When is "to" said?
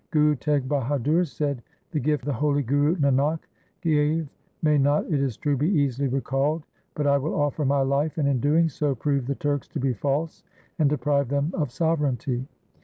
9.67-9.79